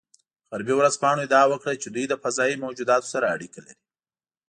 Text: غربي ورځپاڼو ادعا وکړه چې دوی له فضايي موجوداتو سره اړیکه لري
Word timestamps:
غربي 0.51 0.73
ورځپاڼو 0.77 1.21
ادعا 1.23 1.43
وکړه 1.49 1.73
چې 1.81 1.87
دوی 1.95 2.05
له 2.11 2.17
فضايي 2.23 2.55
موجوداتو 2.63 3.11
سره 3.13 3.25
اړیکه 3.35 3.59
لري 3.65 3.81